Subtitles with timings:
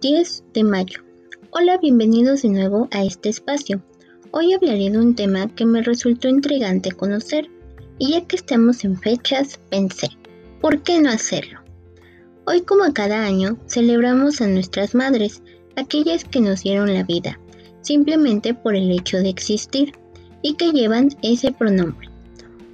[0.00, 1.00] 10 de mayo.
[1.50, 3.82] Hola, bienvenidos de nuevo a este espacio.
[4.30, 7.50] Hoy hablaré de un tema que me resultó intrigante conocer
[7.98, 10.10] y ya que estamos en fechas, pensé,
[10.60, 11.58] ¿por qué no hacerlo?
[12.46, 15.42] Hoy como cada año celebramos a nuestras madres,
[15.74, 17.40] aquellas que nos dieron la vida,
[17.80, 19.94] simplemente por el hecho de existir
[20.42, 22.08] y que llevan ese pronombre.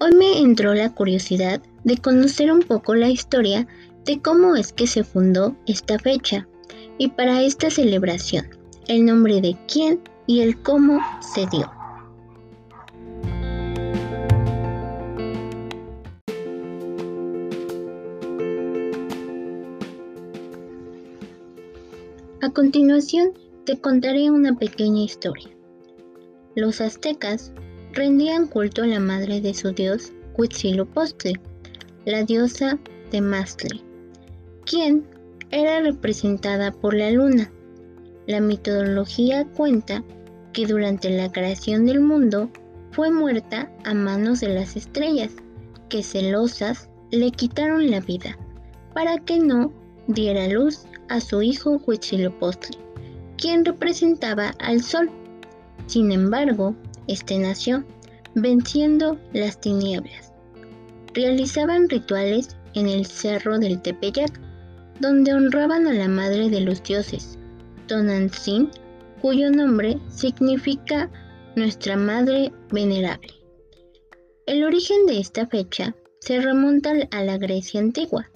[0.00, 3.68] Hoy me entró la curiosidad de conocer un poco la historia
[4.06, 6.48] de cómo es que se fundó esta fecha
[7.02, 8.46] y para esta celebración,
[8.86, 9.98] el nombre de quién
[10.28, 11.68] y el cómo se dio.
[22.40, 23.32] A continuación,
[23.64, 25.50] te contaré una pequeña historia.
[26.54, 27.50] Los aztecas
[27.94, 31.32] rendían culto a la madre de su dios Huitzilopochtli,
[32.04, 32.78] la diosa
[33.10, 33.82] de Mastli,
[34.64, 35.04] quien
[35.52, 37.52] era representada por la luna.
[38.26, 40.02] La mitología cuenta
[40.52, 42.50] que durante la creación del mundo
[42.90, 45.32] fue muerta a manos de las estrellas,
[45.88, 48.36] que celosas le quitaron la vida,
[48.94, 49.72] para que no
[50.06, 52.76] diera luz a su hijo Huitzilopochtli,
[53.36, 55.10] quien representaba al sol.
[55.86, 56.74] Sin embargo,
[57.08, 57.84] este nació,
[58.34, 60.32] venciendo las tinieblas.
[61.14, 64.40] Realizaban rituales en el cerro del Tepeyac,
[65.00, 67.38] donde honraban a la madre de los dioses,
[67.86, 68.70] Tonantzin,
[69.20, 71.10] cuyo nombre significa
[71.56, 73.32] Nuestra Madre Venerable.
[74.46, 78.30] El origen de esta fecha se remonta a la Grecia antigua,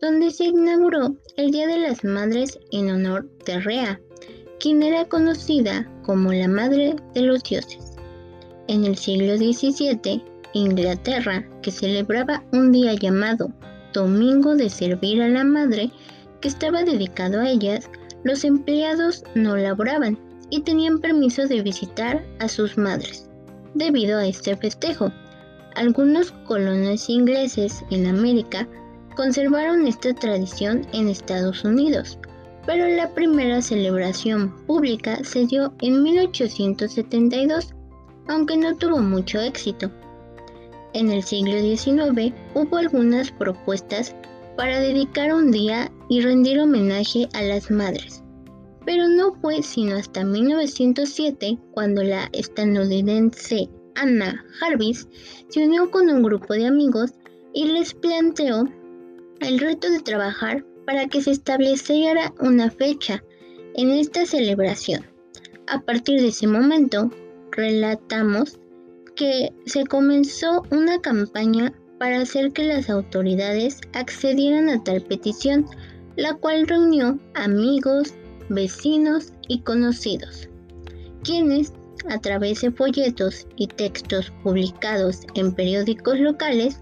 [0.00, 4.00] donde se inauguró el Día de las Madres en honor de Rea,
[4.58, 7.96] quien era conocida como la Madre de los Dioses.
[8.68, 10.22] En el siglo XVII,
[10.52, 13.52] Inglaterra, que celebraba un día llamado
[13.92, 15.90] Domingo de Servir a la Madre,
[16.40, 17.90] que estaba dedicado a ellas,
[18.24, 20.18] los empleados no laboraban
[20.50, 23.28] y tenían permiso de visitar a sus madres.
[23.74, 25.12] Debido a este festejo,
[25.76, 28.66] algunos colonos ingleses en América
[29.16, 32.18] conservaron esta tradición en Estados Unidos,
[32.66, 37.74] pero la primera celebración pública se dio en 1872,
[38.28, 39.90] aunque no tuvo mucho éxito.
[40.92, 44.14] En el siglo XIX hubo algunas propuestas
[44.56, 48.22] para dedicar un día y rendir homenaje a las madres.
[48.84, 55.08] Pero no fue sino hasta 1907 cuando la estadounidense Anna Jarvis
[55.48, 57.12] se unió con un grupo de amigos
[57.52, 58.64] y les planteó
[59.40, 63.22] el reto de trabajar para que se estableciera una fecha
[63.74, 65.06] en esta celebración.
[65.66, 67.10] A partir de ese momento,
[67.52, 68.58] relatamos
[69.20, 75.66] que se comenzó una campaña para hacer que las autoridades accedieran a tal petición,
[76.16, 78.14] la cual reunió amigos,
[78.48, 80.48] vecinos y conocidos,
[81.22, 81.74] quienes,
[82.08, 86.80] a través de folletos y textos publicados en periódicos locales,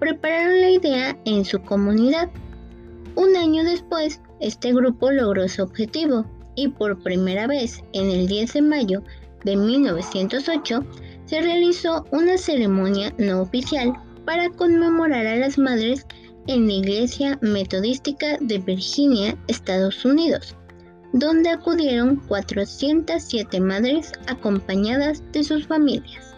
[0.00, 2.28] prepararon la idea en su comunidad.
[3.14, 6.26] Un año después, este grupo logró su objetivo
[6.56, 9.02] y por primera vez en el 10 de mayo
[9.44, 10.84] de 1908
[11.26, 13.92] se realizó una ceremonia no oficial
[14.24, 16.06] para conmemorar a las madres
[16.46, 20.56] en la Iglesia Metodística de Virginia, Estados Unidos,
[21.12, 26.34] donde acudieron 407 madres acompañadas de sus familias.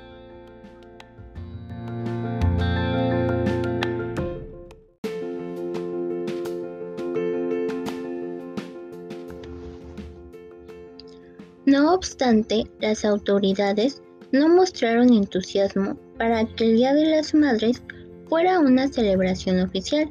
[11.66, 14.00] No obstante, las autoridades
[14.32, 17.82] no mostraron entusiasmo para que el Día de las Madres
[18.28, 20.10] fuera una celebración oficial,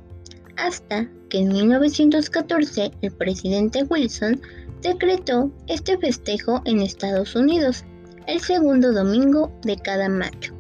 [0.56, 4.42] hasta que en 1914 el presidente Wilson
[4.82, 7.84] decretó este festejo en Estados Unidos,
[8.28, 10.54] el segundo domingo de cada mayo.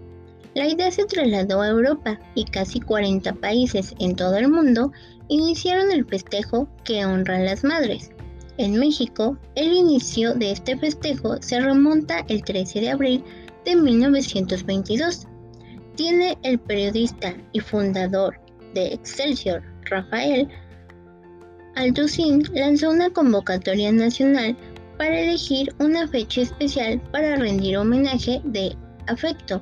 [0.53, 4.91] La idea se trasladó a Europa y casi 40 países en todo el mundo
[5.27, 8.11] iniciaron el festejo que honra a las madres.
[8.57, 13.23] En México, el inicio de este festejo se remonta el 13 de abril
[13.67, 15.27] de 1922
[15.95, 18.39] tiene el periodista y fundador
[18.73, 20.47] de Excelsior, Rafael
[21.75, 24.55] Alducín, lanzó una convocatoria nacional
[24.97, 28.73] para elegir una fecha especial para rendir homenaje de
[29.07, 29.61] afecto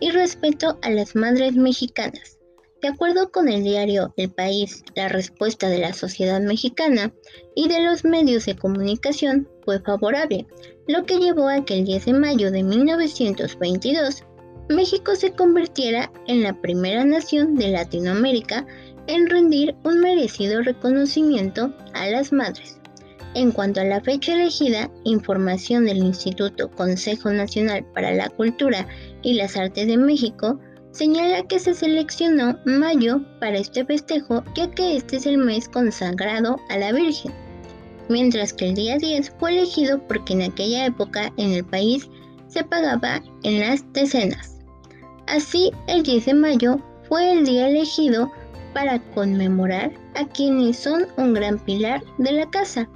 [0.00, 2.35] y respeto a las madres mexicanas.
[2.82, 7.12] De acuerdo con el diario El País, la respuesta de la sociedad mexicana
[7.54, 10.46] y de los medios de comunicación fue favorable,
[10.86, 14.24] lo que llevó a que el 10 de mayo de 1922
[14.68, 18.66] México se convirtiera en la primera nación de Latinoamérica
[19.06, 22.78] en rendir un merecido reconocimiento a las madres.
[23.34, 28.88] En cuanto a la fecha elegida, información del Instituto Consejo Nacional para la Cultura
[29.22, 30.58] y las Artes de México
[30.96, 36.56] señala que se seleccionó mayo para este festejo ya que este es el mes consagrado
[36.70, 37.34] a la Virgen,
[38.08, 42.08] mientras que el día 10 fue elegido porque en aquella época en el país
[42.48, 44.56] se pagaba en las decenas.
[45.26, 48.32] Así, el 10 de mayo fue el día elegido
[48.72, 52.88] para conmemorar a quienes son un gran pilar de la casa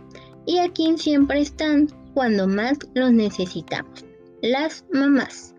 [0.46, 4.06] y a quien siempre están cuando más los necesitamos,
[4.40, 5.54] las mamás.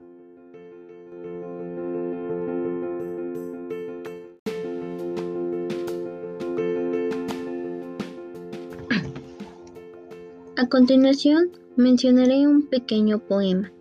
[10.62, 13.72] A continuación mencionaré un pequeño poema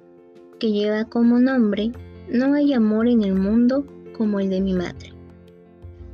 [0.58, 1.92] que lleva como nombre
[2.30, 3.84] No hay amor en el mundo
[4.16, 5.12] como el de mi madre.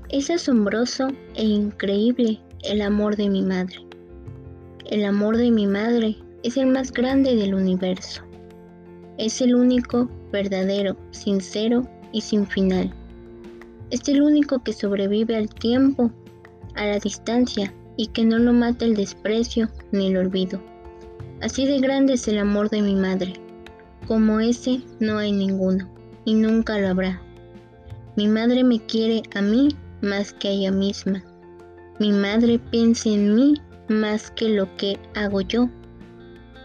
[0.09, 3.77] Es asombroso e increíble el amor de mi madre.
[4.87, 8.23] El amor de mi madre es el más grande del universo.
[9.19, 12.93] Es el único, verdadero, sincero y sin final.
[13.91, 16.11] Es el único que sobrevive al tiempo,
[16.75, 20.61] a la distancia y que no lo mata el desprecio ni el olvido.
[21.41, 23.35] Así de grande es el amor de mi madre.
[24.07, 25.89] Como ese no hay ninguno,
[26.25, 27.23] y nunca lo habrá.
[28.17, 29.69] Mi madre me quiere a mí
[30.01, 31.25] más que a ella misma.
[31.99, 33.55] Mi madre piensa en mí
[33.89, 35.69] más que lo que hago yo.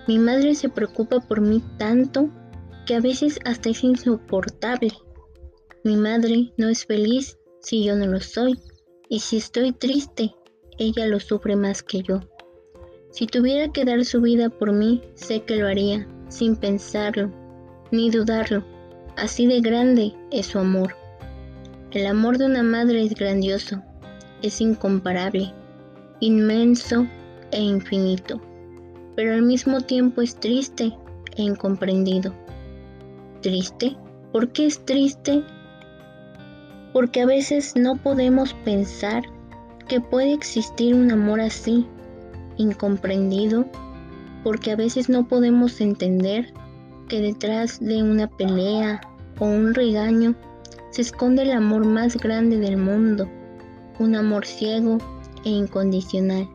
[0.07, 2.29] Mi madre se preocupa por mí tanto
[2.85, 4.91] que a veces hasta es insoportable.
[5.83, 8.59] Mi madre no es feliz si yo no lo soy,
[9.09, 10.33] y si estoy triste,
[10.77, 12.21] ella lo sufre más que yo.
[13.11, 17.31] Si tuviera que dar su vida por mí, sé que lo haría, sin pensarlo,
[17.91, 18.63] ni dudarlo.
[19.17, 20.95] Así de grande es su amor.
[21.91, 23.83] El amor de una madre es grandioso,
[24.41, 25.53] es incomparable,
[26.21, 27.05] inmenso
[27.51, 28.39] e infinito,
[29.15, 30.93] pero al mismo tiempo es triste
[31.35, 32.33] e incomprendido.
[33.41, 33.97] ¿Triste?
[34.31, 35.43] ¿Por qué es triste?
[36.93, 39.23] Porque a veces no podemos pensar
[39.91, 41.85] que puede existir un amor así,
[42.55, 43.65] incomprendido,
[44.41, 46.53] porque a veces no podemos entender
[47.09, 49.01] que detrás de una pelea
[49.37, 50.33] o un regaño
[50.91, 53.29] se esconde el amor más grande del mundo,
[53.99, 54.97] un amor ciego
[55.43, 56.47] e incondicional.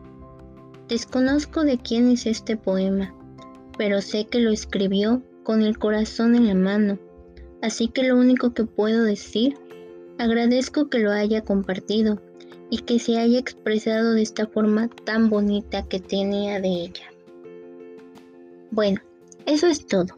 [0.87, 3.13] Desconozco de quién es este poema,
[3.77, 6.97] pero sé que lo escribió con el corazón en la mano,
[7.61, 9.59] así que lo único que puedo decir,
[10.17, 12.19] agradezco que lo haya compartido
[12.69, 17.05] y que se haya expresado de esta forma tan bonita que tenía de ella.
[18.71, 19.01] Bueno,
[19.45, 20.17] eso es todo.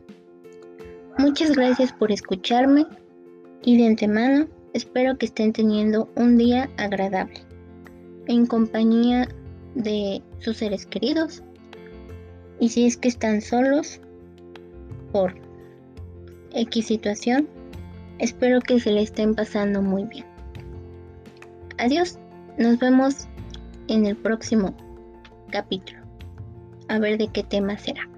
[1.17, 2.85] Muchas gracias por escucharme
[3.63, 7.41] y de antemano espero que estén teniendo un día agradable
[8.27, 9.27] en compañía
[9.75, 11.43] de sus seres queridos
[12.59, 13.99] y si es que están solos
[15.11, 15.33] por
[16.53, 17.47] X situación,
[18.19, 20.25] espero que se le estén pasando muy bien.
[21.77, 22.19] Adiós.
[22.59, 23.29] Nos vemos
[23.87, 24.75] en el próximo
[25.49, 26.01] capítulo.
[26.89, 28.08] A ver de qué tema será.